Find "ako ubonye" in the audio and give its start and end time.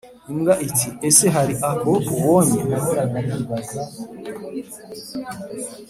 1.71-2.59